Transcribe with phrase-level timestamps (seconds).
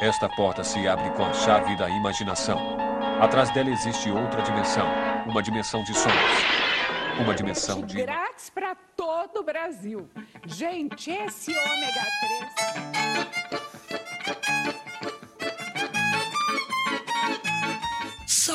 [0.00, 2.58] Esta porta se abre com a chave da imaginação.
[3.20, 4.86] Atrás dela existe outra dimensão,
[5.24, 6.44] uma dimensão de sonhos.
[7.20, 7.98] Uma dimensão de.
[7.98, 10.10] Grátis para todo o Brasil.
[10.44, 12.02] Gente, esse ômega
[13.50, 13.63] 3.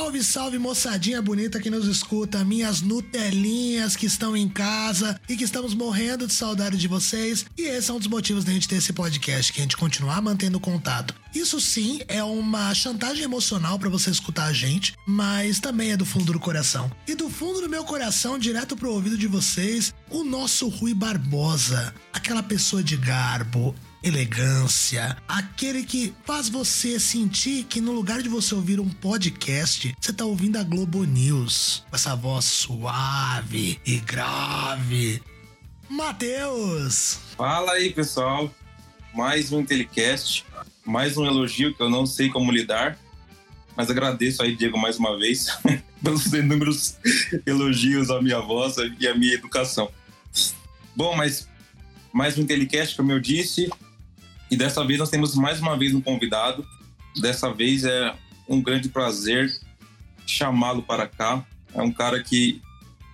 [0.10, 5.44] Salve, salve, moçadinha bonita que nos escuta, minhas Nutelinhas que estão em casa e que
[5.44, 7.46] estamos morrendo de saudade de vocês.
[7.56, 10.20] E esse é um dos motivos da gente ter esse podcast, que a gente continuar
[10.20, 11.14] mantendo contato.
[11.32, 16.08] Isso sim é uma chantagem emocional para você escutar a gente, mas também é do
[16.08, 16.92] fundo do coração.
[17.08, 21.94] E do fundo do meu coração, direto pro ouvido de vocês, o nosso Rui Barbosa,
[22.12, 28.56] aquela pessoa de garbo, elegância, aquele que faz você sentir que no lugar de você
[28.56, 35.22] ouvir um podcast, você tá ouvindo a Globo News, com essa voz suave e grave.
[35.90, 37.20] Matheus!
[37.36, 38.54] Fala aí, pessoal.
[39.14, 40.46] Mais um Telecast,
[40.86, 42.98] mais um elogio que eu não sei como lidar,
[43.76, 45.58] mas agradeço aí, Diego, mais uma vez,
[46.02, 46.96] pelos inúmeros
[47.46, 49.92] elogios à minha voz e à minha educação.
[50.96, 51.50] Bom, mas
[52.12, 53.70] mais um Telecast, como eu disse,
[54.52, 56.66] e dessa vez nós temos mais uma vez um convidado.
[57.20, 58.14] Dessa vez é
[58.48, 59.52] um grande prazer
[60.26, 61.46] chamá-lo para cá.
[61.74, 62.62] É um cara que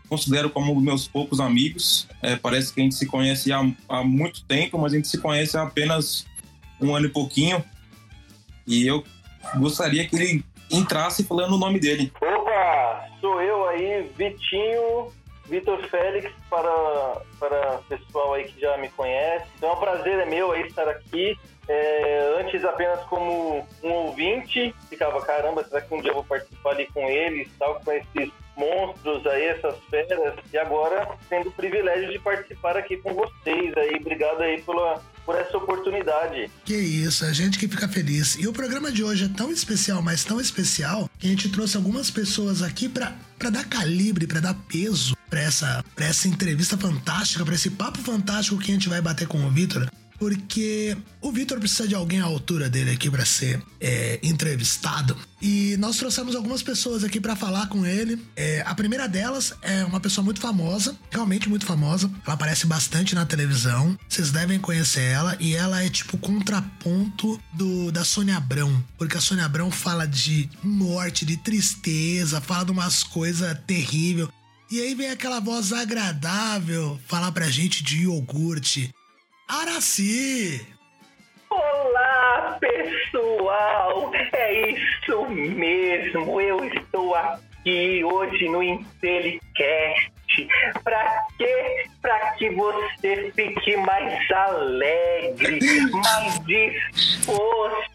[0.07, 2.07] considero como meus poucos amigos.
[2.21, 5.17] É, parece que a gente se conhece há, há muito tempo, mas a gente se
[5.17, 6.25] conhece há apenas
[6.79, 7.63] um ano e pouquinho.
[8.65, 9.03] E eu
[9.57, 12.11] gostaria que ele entrasse falando o nome dele.
[12.21, 15.11] Opa, sou eu aí, Vitinho
[15.47, 19.45] Vitor Félix, para, para pessoal aí que já me conhece.
[19.57, 21.37] Então é um prazer é meu aí estar aqui.
[21.67, 26.71] É, antes apenas como um ouvinte, ficava, caramba, será que um dia eu vou participar
[26.71, 32.11] ali com eles, tal, com esses monstros aí, essas feras, e agora tendo o privilégio
[32.11, 33.97] de participar aqui com vocês aí.
[33.99, 36.49] Obrigado aí pela, por essa oportunidade.
[36.63, 38.35] Que isso, a gente que fica feliz.
[38.35, 41.75] E o programa de hoje é tão especial, mas tão especial, que a gente trouxe
[41.75, 43.15] algumas pessoas aqui para
[43.49, 48.71] dar calibre, para dar peso para essa, essa entrevista fantástica, para esse papo fantástico que
[48.71, 52.69] a gente vai bater com o Vitor porque o Vitor precisa de alguém à altura
[52.69, 55.15] dele aqui para ser é, entrevistado.
[55.41, 58.21] E nós trouxemos algumas pessoas aqui para falar com ele.
[58.35, 62.09] É, a primeira delas é uma pessoa muito famosa, realmente muito famosa.
[62.25, 63.97] Ela aparece bastante na televisão.
[64.07, 69.21] Vocês devem conhecer ela e ela é tipo contraponto do da Sônia Abrão, porque a
[69.21, 74.29] Sônia Abrão fala de morte, de tristeza, fala de umas coisas terríveis.
[74.75, 78.93] E aí vem aquela voz agradável falar pra gente de iogurte,
[79.47, 80.67] Araci!
[81.49, 84.11] Olá, pessoal!
[84.33, 90.11] É isso mesmo, eu estou aqui hoje no Intelicast
[90.83, 91.85] Pra quê?
[92.01, 95.59] Pra que você fique mais alegre,
[95.93, 97.94] mais disposto.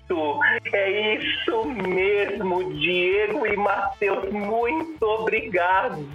[0.72, 4.30] É isso mesmo, Diego e Matheus.
[4.32, 6.06] Muito obrigado.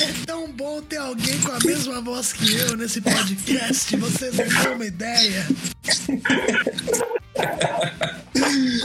[0.00, 3.96] É tão bom ter alguém com a mesma voz que eu nesse podcast.
[3.96, 5.46] Vocês não têm uma ideia.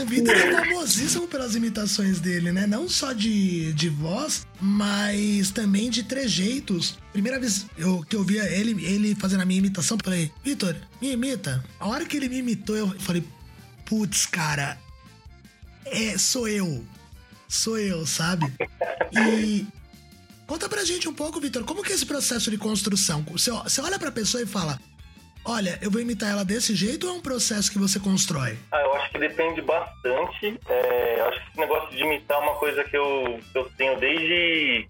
[0.00, 2.66] o Vitor é famosíssimo pelas imitações dele, né?
[2.66, 6.98] Não só de, de voz, mas também de trejeitos.
[7.12, 10.74] Primeira vez eu, que eu via ele, ele fazendo a minha imitação, eu falei, Vitor,
[11.00, 11.62] me imita.
[11.78, 13.22] A hora que ele me imitou, eu falei,
[13.90, 14.78] putz, cara,
[15.84, 16.82] é, sou eu.
[17.46, 18.46] Sou eu, sabe?
[19.12, 19.66] E
[20.50, 23.22] Conta pra gente um pouco, Vitor, como que é esse processo de construção?
[23.30, 24.80] Você, você olha pra pessoa e fala,
[25.44, 28.58] olha, eu vou imitar ela desse jeito ou é um processo que você constrói?
[28.72, 30.58] Ah, eu acho que depende bastante.
[30.68, 33.96] É, acho que esse negócio de imitar é uma coisa que eu, que eu tenho
[34.00, 34.88] desde,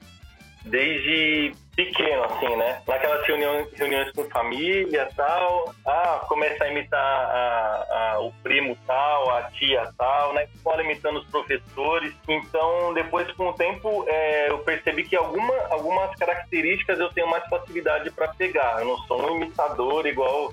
[0.65, 2.83] desde pequeno, assim, né?
[2.87, 9.31] Naquelas reuniões, reuniões com família tal, ah, começa a imitar a, a, o primo tal,
[9.31, 12.13] a tia tal, na escola imitando os professores.
[12.29, 17.47] Então, depois, com o tempo, é, eu percebi que alguma, algumas características eu tenho mais
[17.49, 18.81] facilidade para pegar.
[18.81, 20.53] Eu não sou um imitador igual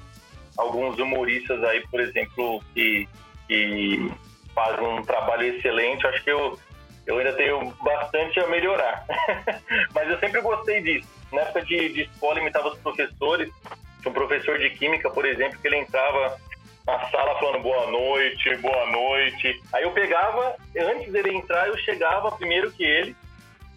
[0.57, 3.07] alguns humoristas aí, por exemplo, que,
[3.47, 4.11] que
[4.55, 6.07] fazem um trabalho excelente.
[6.07, 6.57] Acho que eu
[7.07, 9.05] eu ainda tenho bastante a melhorar.
[9.95, 11.07] Mas eu sempre gostei disso.
[11.31, 13.49] Na época de, de escola, imitava os professores.
[14.01, 16.37] Tinha um professor de química, por exemplo, que ele entrava
[16.85, 19.61] na sala falando boa noite, boa noite.
[19.73, 23.15] Aí eu pegava, antes dele entrar, eu chegava primeiro que ele,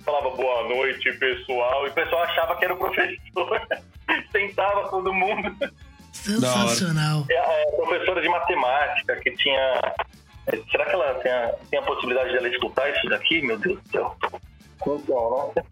[0.04, 3.66] falava boa noite, pessoal, e o pessoal achava que era o professor.
[4.32, 5.56] Sentava todo mundo.
[6.12, 7.24] Sensacional.
[7.30, 9.94] É, a professora de matemática que tinha
[12.00, 13.42] possibilidade de ela escutar isso daqui?
[13.42, 14.16] Meu Deus do céu.
[14.86, 15.62] Então, né?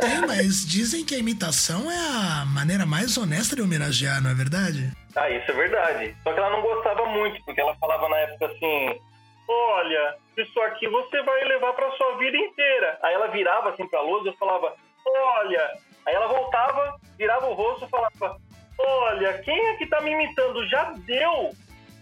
[0.00, 4.34] Tem, mas dizem que a imitação é a maneira mais honesta de homenagear, não é
[4.34, 4.90] verdade?
[5.14, 6.16] Ah, isso é verdade.
[6.22, 9.00] Só que ela não gostava muito, porque ela falava na época assim:
[9.46, 12.98] Olha, isso aqui você vai levar pra sua vida inteira.
[13.02, 14.72] Aí ela virava assim pra luz e eu falava:
[15.06, 15.70] Olha.
[16.06, 18.40] Aí ela voltava, virava o rosto e falava:
[18.78, 20.66] Olha, quem é que tá me imitando?
[20.68, 21.50] Já deu!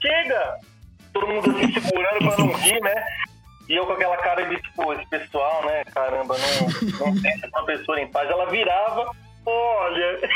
[0.00, 0.60] Chega!
[1.12, 2.94] Todo mundo assim segurando pra não rir, né?
[3.84, 5.84] Eu com aquela cara de, tipo, esse pessoal, né?
[5.94, 6.69] Caramba, não,
[7.06, 8.31] não deixa essa pessoa em paz.
[8.31, 9.10] Ela virava,
[9.44, 10.19] olha.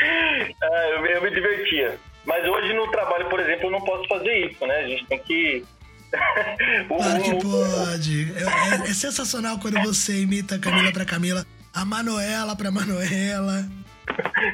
[0.00, 1.98] é, eu, eu me divertia.
[2.24, 4.76] Mas hoje no trabalho, por exemplo, eu não posso fazer isso, né?
[4.76, 5.64] A gente tem que.
[6.88, 8.32] Claro que o- pode.
[8.32, 11.44] É, é- é sensacional quando você imita a Camila pra Camila,
[11.74, 13.66] a Manuela pra Manuela.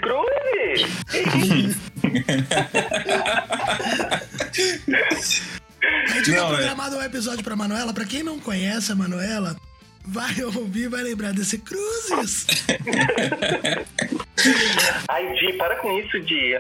[0.01, 0.83] Cruz!
[6.05, 6.57] A gente tinha Não, é.
[6.57, 7.93] programado um episódio pra Manuela.
[7.93, 9.57] Pra quem não conhece a Manuela,
[10.07, 12.47] vai ouvir, vai lembrar desse Cruzes.
[15.09, 16.55] Ai, Di, para com isso, Di.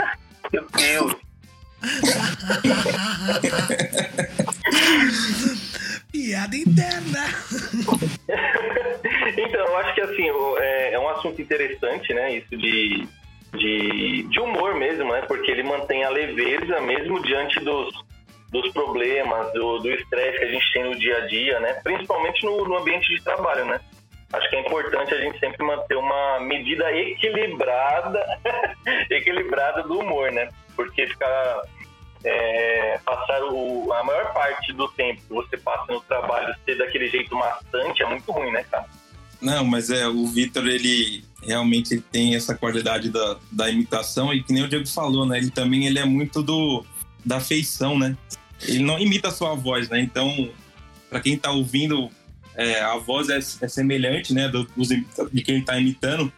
[0.52, 1.14] Meu Deus.
[6.12, 7.26] Piada interna.
[9.36, 12.36] Então, eu acho que assim, é, é um assunto interessante, né?
[12.36, 13.06] Isso de,
[13.56, 15.22] de, de humor mesmo, né?
[15.22, 17.94] Porque ele mantém a leveza mesmo diante dos,
[18.50, 21.74] dos problemas, do estresse que a gente tem no dia a dia, né?
[21.84, 23.80] Principalmente no, no ambiente de trabalho, né?
[24.32, 28.24] Acho que é importante a gente sempre manter uma medida equilibrada,
[29.10, 30.48] equilibrada do humor, né?
[30.76, 31.62] Porque ficar
[32.24, 37.08] é, passar o, a maior parte do tempo que você passa no trabalho ser daquele
[37.08, 38.86] jeito maçante é muito ruim, né, cara?
[39.40, 44.52] Não, mas é, o Vitor, ele realmente tem essa qualidade da, da imitação e que
[44.52, 45.38] nem o Diego falou, né?
[45.38, 46.84] Ele também ele é muito do
[47.24, 48.16] da feição, né?
[48.62, 50.00] Ele não imita a sua voz, né?
[50.00, 50.50] Então,
[51.08, 52.10] para quem tá ouvindo,
[52.54, 54.48] é, a voz é, é semelhante, né?
[54.48, 56.32] Do, dos de quem tá imitando.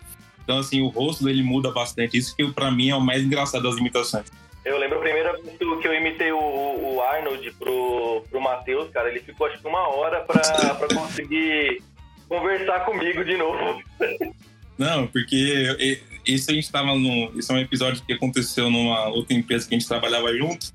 [0.45, 2.17] Então, assim, o rosto dele muda bastante.
[2.17, 4.27] Isso que para mim é o mais engraçado das imitações.
[4.65, 9.09] Eu lembro a primeira vez que eu- imitei o, o Arnold pro, pro Matheus, cara,
[9.09, 11.83] ele ficou acho que uma hora pra conseguir
[12.29, 13.83] conversar comigo de novo.
[14.83, 15.97] Não, porque
[16.27, 17.33] esse a gente tava num.
[17.39, 20.73] Esse é um episódio que aconteceu numa outra empresa que a gente trabalhava junto.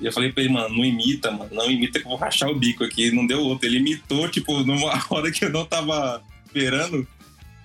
[0.00, 2.48] E eu falei pra ele, mano, não imita, mano, não imita que eu vou rachar
[2.48, 3.12] o bico aqui.
[3.12, 3.66] Não deu outro.
[3.66, 7.06] Ele imitou, tipo, numa hora que eu não tava esperando.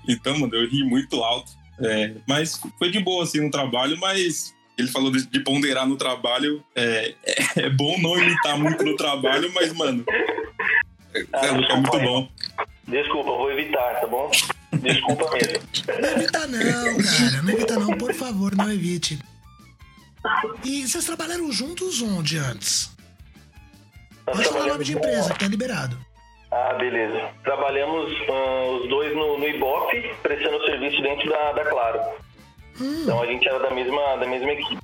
[0.08, 1.52] Então, mano, eu ri muito alto.
[1.80, 5.96] É, mas foi de boa, assim, no trabalho, mas ele falou de, de ponderar no
[5.96, 6.64] trabalho.
[6.76, 10.06] É, é, é bom não imitar muito no trabalho, mas, mano.
[11.16, 12.30] É, é muito bom.
[12.88, 14.30] Desculpa, vou evitar, tá bom?
[14.82, 15.64] Desculpa mesmo.
[16.02, 17.42] Não evita não, cara.
[17.42, 19.20] Não evita não, por favor, não evite.
[20.64, 22.92] E vocês trabalharam juntos onde antes?
[24.26, 25.98] Pode falar nome trabalhamos de empresa, que é liberado.
[26.52, 27.30] Ah, beleza.
[27.44, 32.00] Trabalhamos ah, os dois no, no Ibope, prestando serviço dentro da, da Claro.
[32.80, 34.78] Então a gente era da mesma, da mesma equipe.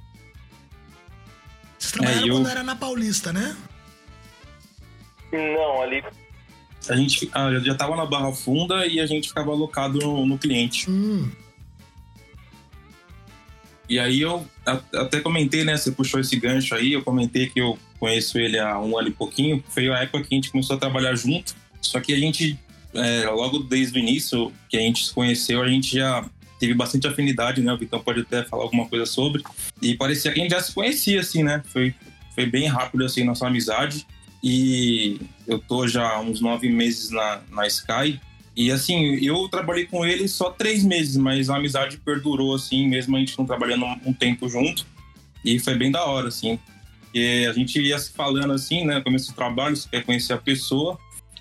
[1.77, 3.56] Vocês trabalharam É, eu- quando era na Paulista, né?
[5.31, 6.03] Não, ali
[6.89, 10.38] A gente ah, já tava na Barra Funda e a gente ficava alocado no, no
[10.38, 10.89] cliente.
[10.89, 11.30] Hum.
[13.88, 14.45] E aí eu
[14.94, 15.75] até comentei, né?
[15.75, 19.12] Você puxou esse gancho aí, eu comentei que eu conheço ele há um ano e
[19.12, 19.63] pouquinho.
[19.69, 21.56] Foi a época que a gente começou a trabalhar junto.
[21.81, 22.57] Só que a gente,
[22.94, 26.24] é, logo desde o início que a gente se conheceu, a gente já
[26.59, 27.74] teve bastante afinidade, né?
[27.74, 29.42] O Vitão pode até falar alguma coisa sobre.
[29.81, 31.64] E parecia que a gente já se conhecia, assim, né?
[31.66, 31.95] Foi,
[32.35, 34.06] foi bem rápido, assim, nossa amizade.
[34.44, 38.19] E eu tô já há uns nove meses na, na Sky.
[38.56, 43.16] E assim, eu trabalhei com ele só três meses, mas a amizade perdurou, assim, mesmo
[43.16, 44.86] a gente não trabalhando um, tempo junto.
[45.44, 46.60] E foi bem da hora, assim.
[47.02, 49.02] Porque a gente ia se falando assim, né?
[49.02, 50.98] Começo do trabalho, você quer conhecer a pessoa.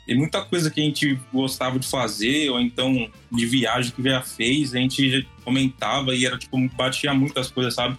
[0.07, 4.23] E muita coisa que a gente gostava de fazer, ou então de viagem que já
[4.23, 7.99] fez, a gente comentava e era tipo, batia muitas coisas, sabe?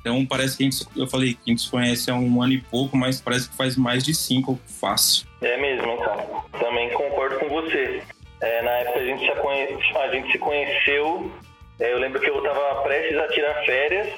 [0.00, 2.54] Então parece que a gente, eu falei que a gente se conhece há um ano
[2.54, 5.26] e pouco, mas parece que faz mais de cinco fácil.
[5.42, 6.26] É mesmo, cara.
[6.58, 8.02] Também concordo com você.
[8.40, 9.68] É, na época a gente, se conhe...
[9.96, 11.30] a gente se conheceu.
[11.78, 14.08] é, eu lembro que eu estava prestes a tirar férias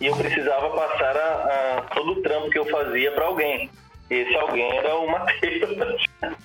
[0.00, 3.70] e eu precisava passar a, a- todo o trampo que eu fazia para alguém.
[4.10, 6.02] Esse alguém era o Matheus.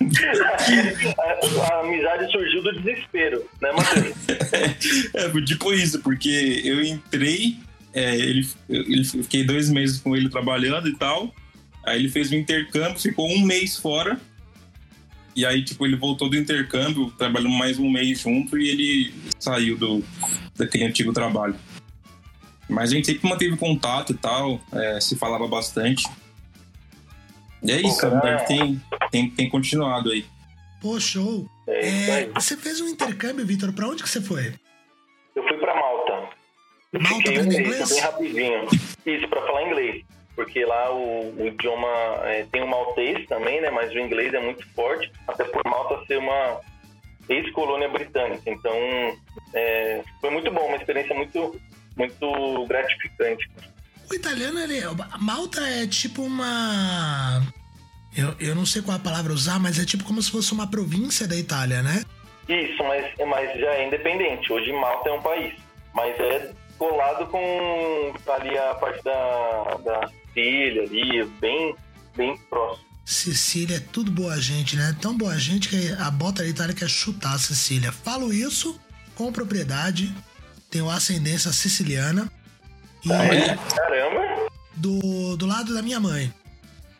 [1.18, 4.14] a, a amizade surgiu do desespero, né, Matheus?
[5.14, 7.56] É, tipo isso, porque eu entrei,
[7.92, 11.34] é, ele, eu, ele fiquei dois meses com ele trabalhando e tal.
[11.84, 14.20] Aí ele fez o intercâmbio, ficou um mês fora.
[15.34, 19.76] E aí, tipo, ele voltou do intercâmbio, trabalhamos mais um mês junto e ele saiu
[19.76, 20.04] do,
[20.56, 21.54] daquele antigo trabalho.
[22.68, 26.04] Mas a gente sempre manteve contato e tal, é, se falava bastante.
[27.62, 30.24] E é isso, gente tem, tem, tem continuado aí.
[30.80, 31.48] Pô, show.
[31.66, 33.72] É É, você fez um intercâmbio, Vitor.
[33.72, 34.54] Pra onde que você foi?
[36.92, 38.68] Eu Fiquei um mês, bem rapidinho.
[39.04, 40.04] Isso, pra falar inglês.
[40.34, 41.88] Porque lá o, o idioma
[42.24, 43.70] é, tem o maltês também, né?
[43.70, 46.60] Mas o inglês é muito forte, até por Malta ser uma
[47.28, 48.42] ex-colônia britânica.
[48.46, 48.72] Então,
[49.52, 51.60] é, foi muito bom, uma experiência muito,
[51.96, 53.50] muito gratificante.
[54.10, 54.80] O italiano, ele.
[55.18, 57.42] Malta é tipo uma.
[58.16, 60.70] Eu, eu não sei qual a palavra usar, mas é tipo como se fosse uma
[60.70, 62.02] província da Itália, né?
[62.48, 64.50] Isso, mas, mas já é independente.
[64.50, 65.52] Hoje Malta é um país,
[65.92, 71.74] mas é colado com ali a parte da, da Sicília, ali, bem,
[72.16, 72.86] bem próximo.
[73.04, 74.94] Sicília é tudo boa gente, né?
[75.00, 77.90] Tão boa gente que a bota da Itália quer chutar a Sicília.
[77.90, 78.78] Falo isso
[79.14, 80.14] com propriedade.
[80.70, 82.30] Tenho ascendência siciliana.
[83.04, 84.50] E Caramba!
[84.76, 86.32] do, do lado da minha mãe.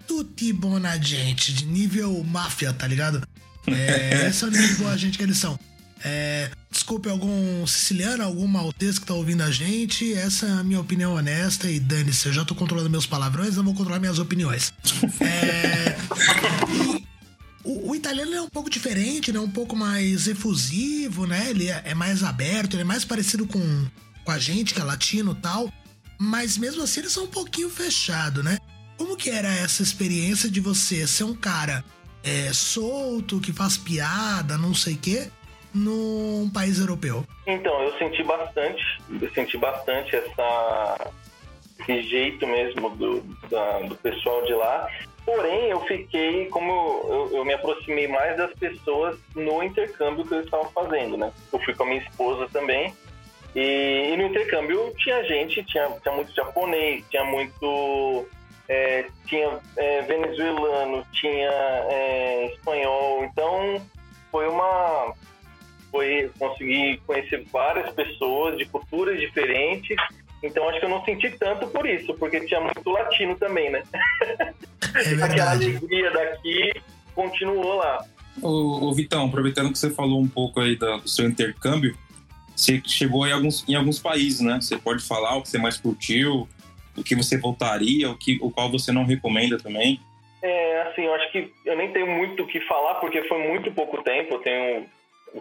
[0.06, 3.22] Tutti buona gente, de nível máfia, tá ligado?
[3.66, 5.58] É, esse é o nível de boa gente que eles são.
[6.04, 10.14] É, desculpe algum siciliano, algum maltês que tá ouvindo a gente.
[10.14, 13.64] Essa é a minha opinião honesta e dane-se, eu já tô controlando meus palavrões, não
[13.64, 14.72] vou controlar minhas opiniões.
[15.20, 15.96] É,
[17.64, 19.40] o, o italiano é um pouco diferente, né?
[19.40, 21.50] Um pouco mais efusivo, né?
[21.50, 23.86] Ele é, é mais aberto, ele é mais parecido com,
[24.24, 25.72] com a gente, que é latino e tal.
[26.18, 28.58] Mas mesmo assim eles são um pouquinho fechados, né?
[28.96, 31.84] Como que era essa experiência de você ser um cara
[32.22, 35.30] é, solto, que faz piada, não sei o quê,
[35.78, 37.24] num país europeu?
[37.46, 38.82] Então, eu senti bastante,
[39.20, 41.10] eu senti bastante essa,
[41.80, 44.88] esse jeito mesmo do, da- do pessoal de lá.
[45.24, 46.72] Porém, eu fiquei, como
[47.08, 51.30] eu, eu me aproximei mais das pessoas no intercâmbio que eu estava fazendo, né?
[51.52, 52.94] Eu fui com a minha esposa também.
[53.54, 58.26] E, e no intercâmbio tinha gente, tinha, tinha muito japonês, tinha muito.
[58.68, 61.50] é, tinha é, venezuelano, tinha
[61.90, 63.24] é, espanhol.
[63.24, 63.82] Então,
[64.30, 65.12] foi uma
[65.90, 69.96] foi conseguir conhecer várias pessoas de culturas diferentes.
[70.42, 73.82] Então acho que eu não senti tanto por isso, porque tinha muito latino também, né?
[74.94, 76.72] É Aquela alegria daqui
[77.14, 78.04] continuou lá.
[78.40, 81.96] Ô, ô, Vitão, aproveitando que você falou um pouco aí da- do seu intercâmbio,
[82.54, 84.60] você chegou em alguns, em alguns países, né?
[84.60, 86.48] Você pode falar o que você mais curtiu,
[86.96, 90.00] o que você voltaria, o, que, o qual você não recomenda também.
[90.40, 93.72] É, assim, eu acho que eu nem tenho muito o que falar, porque foi muito
[93.72, 94.34] pouco tempo.
[94.34, 94.86] Eu tenho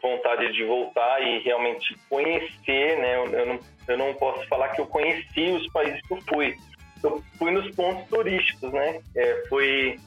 [0.01, 3.17] vontade de voltar e realmente conhecer, né?
[3.17, 6.56] Eu, não, eu não posso falar que eu conheci os países que eu fui.
[7.03, 9.00] Eu fui nos pontos turísticos, né?
[9.15, 10.00] É, fui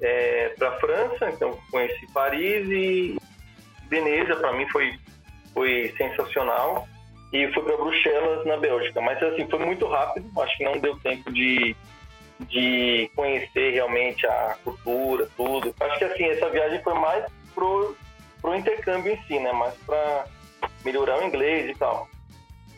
[0.00, 3.16] é, para França, então conheci Paris e
[3.88, 4.36] Veneza.
[4.36, 4.94] Para mim foi
[5.52, 6.86] foi sensacional.
[7.32, 9.00] E fui para Bruxelas, na Bélgica.
[9.00, 10.30] Mas assim, foi muito rápido.
[10.40, 11.74] Acho que não deu tempo de
[12.40, 15.74] de conhecer realmente a cultura, tudo.
[15.80, 17.24] Acho que assim, essa viagem foi mais
[17.54, 17.96] pro,
[18.44, 19.50] pro intercâmbio em si, né?
[19.52, 20.26] Mais para
[20.84, 22.06] melhorar o inglês e tal.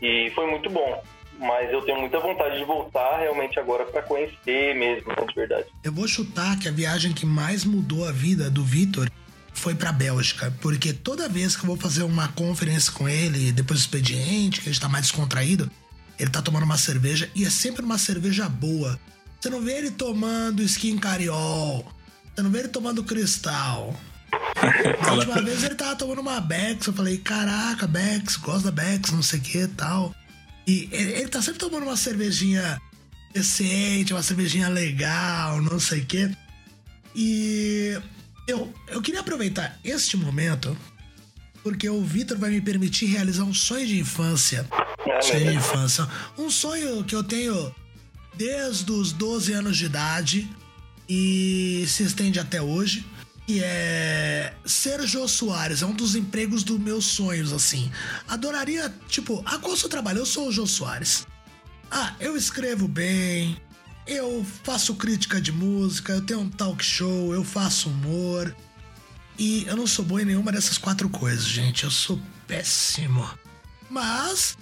[0.01, 1.03] E foi muito bom.
[1.41, 5.67] Mas eu tenho muita vontade de voltar realmente agora para conhecer mesmo, né, de verdade.
[5.83, 9.11] Eu vou chutar que a viagem que mais mudou a vida do Vitor
[9.53, 13.81] foi pra Bélgica, porque toda vez que eu vou fazer uma conferência com ele, depois
[13.81, 15.71] do expediente, que a gente tá mais descontraído,
[16.19, 18.99] ele tá tomando uma cerveja e é sempre uma cerveja boa.
[19.41, 21.85] Você não vê ele tomando skin cariol,
[22.35, 23.95] você não vê ele tomando cristal.
[25.07, 29.13] A última vez ele tava tomando uma Bex, eu falei, caraca, Bex, gosto da Bex,
[29.13, 30.15] não sei o que e tal.
[30.67, 32.81] E ele, ele tá sempre tomando uma cervejinha
[33.33, 36.31] decente, uma cervejinha legal, não sei o quê.
[37.15, 37.99] E
[38.47, 40.77] eu, eu queria aproveitar este momento,
[41.63, 44.67] porque o Vitor vai me permitir realizar um sonho de infância.
[45.07, 46.09] É, Sonho de infância.
[46.37, 47.75] Um sonho que eu tenho
[48.37, 50.51] desde os 12 anos de idade
[51.09, 53.05] e se estende até hoje.
[53.47, 57.91] Que é ser Jô Soares, é um dos empregos dos meus sonhos, assim.
[58.27, 60.19] Adoraria, tipo, a qual seu trabalho?
[60.19, 61.27] Eu sou o Jô Soares.
[61.91, 63.57] Ah, eu escrevo bem,
[64.07, 68.55] eu faço crítica de música, eu tenho um talk show, eu faço humor.
[69.39, 71.85] E eu não sou bom em nenhuma dessas quatro coisas, gente.
[71.85, 73.29] Eu sou péssimo.
[73.91, 74.57] Mas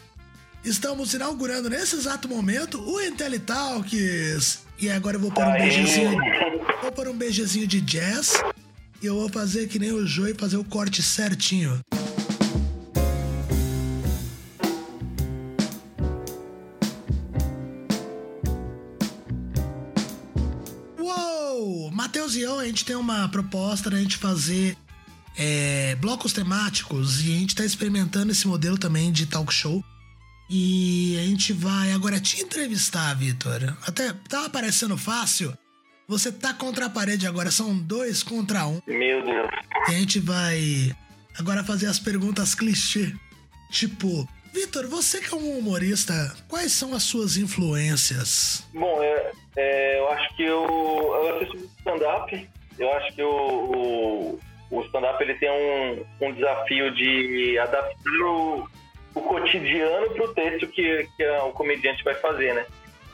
[0.64, 4.60] estamos inaugurando nesse exato momento o IntelliTalks.
[4.78, 6.18] E agora eu vou pôr um beijezinho.
[6.82, 8.34] Vou pôr um beijezinho de jazz.
[9.04, 11.78] E eu vou fazer que nem o Joe e fazer o corte certinho.
[20.98, 21.90] Uou!
[21.90, 24.74] Matheus e eu, a gente tem uma proposta da gente fazer
[25.36, 29.84] é, blocos temáticos e a gente tá experimentando esse modelo também de talk show.
[30.48, 33.76] E a gente vai agora te entrevistar, Vitor.
[33.86, 35.54] Até tava parecendo fácil,
[36.06, 38.80] Você tá contra a parede agora, são dois contra um.
[38.86, 39.48] Meu Deus.
[39.88, 40.94] E a gente vai
[41.38, 43.12] agora fazer as perguntas clichê.
[43.70, 46.14] Tipo, Vitor, você que é um humorista,
[46.48, 48.64] quais são as suas influências?
[48.72, 52.50] Bom, é, é, eu acho que eu, eu assisto stand-up.
[52.78, 58.68] Eu acho que o, o, o stand-up ele tem um, um desafio de adaptar o,
[59.14, 62.64] o cotidiano para o texto que, que o comediante vai fazer, né?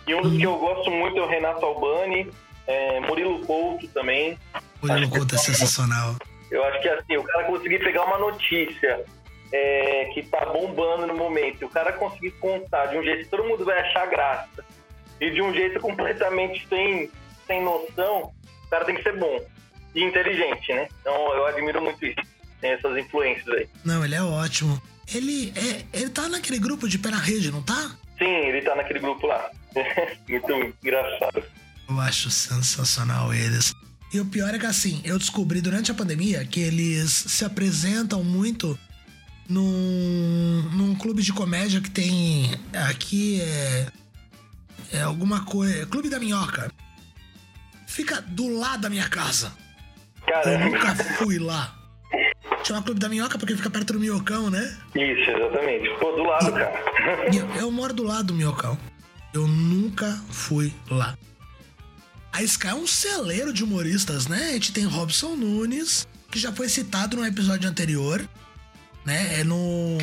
[0.06, 2.30] E um dos que eu gosto muito é o Renato Albani,
[2.70, 4.38] é, Murilo Couto também.
[4.80, 6.14] Murilo Acho Couto é sensacional.
[6.50, 9.04] Eu acho que assim, o cara conseguir pegar uma notícia
[9.52, 13.44] é, que tá bombando no momento, o cara conseguir contar de um jeito que todo
[13.44, 14.64] mundo vai achar graça,
[15.20, 17.10] e de um jeito completamente sem,
[17.46, 18.32] sem noção,
[18.66, 19.44] o cara tem que ser bom
[19.94, 20.88] e inteligente, né?
[21.00, 22.20] Então eu admiro muito isso.
[22.60, 23.68] Tem essas influências aí.
[23.84, 24.80] Não, ele é ótimo.
[25.12, 25.98] Ele é.
[25.98, 27.96] Ele tá naquele grupo de pé na rede, não tá?
[28.18, 29.50] Sim, ele tá naquele grupo lá.
[30.28, 31.42] muito engraçado.
[31.90, 33.74] Eu acho sensacional eles.
[34.12, 38.22] E o pior é que assim, eu descobri durante a pandemia que eles se apresentam
[38.22, 38.78] muito
[39.48, 42.52] num, num clube de comédia que tem
[42.88, 43.86] aqui é,
[44.92, 45.84] é alguma coisa.
[45.86, 46.72] Clube da Minhoca.
[47.88, 49.52] Fica do lado da minha casa.
[50.28, 51.76] Eu Cara, nunca fui lá.
[52.62, 54.78] Chama Clube da Minhoca porque fica perto do Minhocão, né?
[54.94, 55.88] isso, exatamente.
[55.98, 57.32] Pô, do lado, cara.
[57.32, 58.78] E Eu, eu moro do lado do Minhocão.
[59.32, 61.16] Eu nunca fui lá.
[62.32, 64.50] A Sky é um celeiro de humoristas, né?
[64.50, 68.26] A gente tem Robson Nunes, que já foi citado no episódio anterior,
[69.04, 69.40] né?
[69.40, 69.98] É no.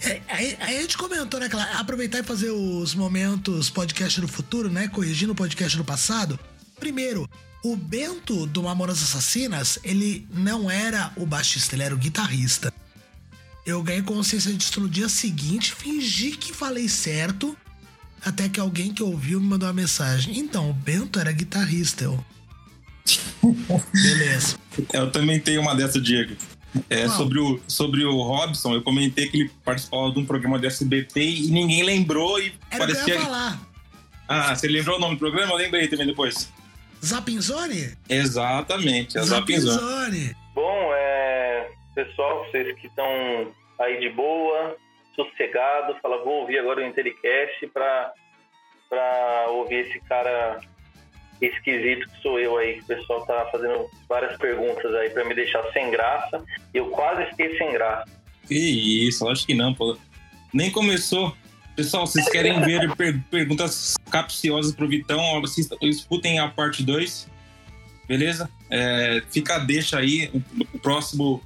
[0.00, 1.48] É, aí, a gente comentou, né?
[1.74, 4.88] Aproveitar e fazer os momentos podcast do futuro, né?
[4.88, 6.38] Corrigindo o podcast do passado.
[6.78, 7.28] Primeiro,
[7.62, 12.74] o Bento do Mamonas Assassinas, ele não era o baixista, ele era o guitarrista.
[13.64, 17.56] Eu ganhei consciência disso no dia seguinte, fingi que falei certo,
[18.24, 20.38] até que alguém que ouviu me mandou uma mensagem.
[20.38, 22.24] Então, o Bento era guitarrista, eu.
[23.92, 24.56] Beleza.
[24.92, 26.34] Eu também tenho uma dessa, Diego.
[26.90, 30.66] É, sobre, o, sobre o Robson, eu comentei que ele participava de um programa do
[30.66, 33.14] SBT e ninguém lembrou e Era o que eu parecia.
[33.14, 33.60] ia falar.
[34.26, 35.52] Ah, você lembrou o nome do programa?
[35.52, 36.50] Eu lembrei também depois.
[37.04, 37.92] Zapinzone?
[38.08, 39.74] Exatamente, é a Zapinzão.
[39.74, 40.34] Zapinzone.
[40.54, 43.06] Bom, é, pessoal, vocês que estão
[43.78, 44.76] aí de boa,
[45.14, 48.12] sossegado, fala, vou ouvir agora o Intelicast pra,
[48.88, 50.60] pra ouvir esse cara
[51.40, 52.80] esquisito que sou eu aí.
[52.80, 56.42] O pessoal tá fazendo várias perguntas aí pra me deixar sem graça.
[56.72, 58.10] Eu quase fiquei sem graça.
[58.46, 59.96] Que isso, acho que não, pô.
[60.52, 61.34] Nem começou.
[61.74, 65.20] Pessoal, vocês querem ver per- perguntas capciosas pro Vitão?
[65.82, 67.28] Escutem a parte 2,
[68.06, 68.48] beleza?
[68.70, 70.30] É, fica a deixa aí.
[70.32, 71.42] O, o próximo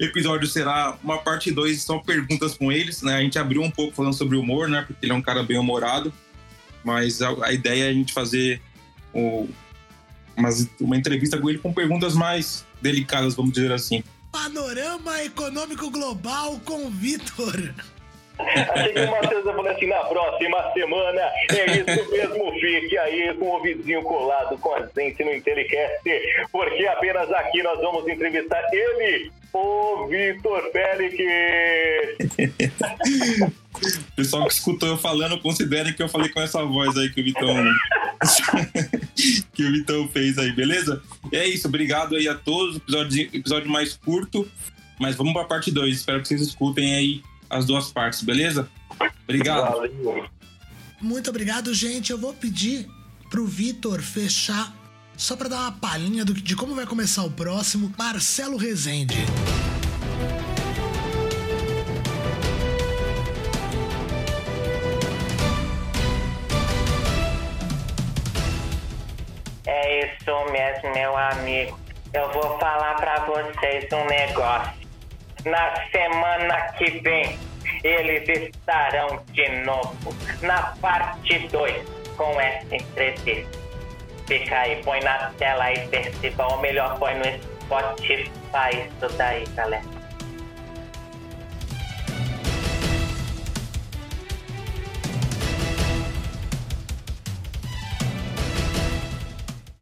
[0.00, 3.16] episódio será uma parte 2, só perguntas com eles, né?
[3.16, 4.84] A gente abriu um pouco falando sobre humor, né?
[4.86, 6.12] Porque ele é um cara bem humorado.
[6.84, 8.60] Mas a, a ideia é a gente fazer
[9.12, 9.48] o-
[10.36, 14.02] umas- uma entrevista com ele com perguntas mais delicadas, vamos dizer assim.
[14.30, 17.74] Panorama Econômico Global com Vitor.
[18.38, 21.20] Achei que o Matheus ia falar assim, na próxima semana
[21.50, 25.98] é isso mesmo, fique aí com o vizinho colado com a gente no Intelicast,
[26.52, 31.16] porque apenas aqui nós vamos entrevistar ele, o Vitor Félix.
[33.78, 37.20] O pessoal que escutou eu falando, considere que eu falei com essa voz aí que
[37.20, 37.54] o Vitão.
[39.54, 41.00] que o Vitão fez aí, beleza?
[41.32, 42.76] E é isso, obrigado aí a todos.
[42.76, 44.50] Episódio, episódio mais curto,
[44.98, 45.94] mas vamos pra parte 2.
[45.94, 48.68] Espero que vocês escutem aí as duas partes, beleza?
[49.24, 49.76] Obrigado.
[49.76, 50.28] Valeu.
[51.00, 52.10] Muito obrigado, gente.
[52.10, 52.88] Eu vou pedir
[53.30, 54.74] pro Vitor fechar,
[55.18, 59.16] só pra dar uma palhinha do, de como vai começar o próximo, Marcelo Rezende.
[69.66, 71.78] É isso mesmo, meu amigo.
[72.14, 74.88] Eu vou falar pra vocês um negócio.
[75.44, 77.38] Na semana que vem,
[77.82, 81.84] eles estarão de novo na parte 2
[82.16, 83.57] com essa entrevista.
[84.28, 86.52] Fica aí, põe na tela aí, Percival.
[86.52, 87.24] Ou melhor, põe no
[87.62, 89.97] Spotify isso daí, galera.